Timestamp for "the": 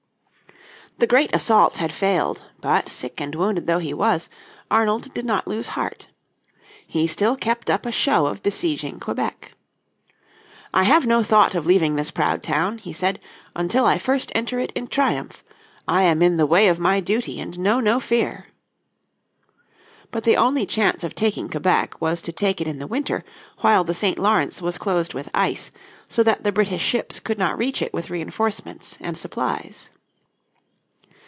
0.97-1.07, 16.37-16.45, 20.23-20.37, 22.77-22.85, 23.83-23.95, 26.43-26.51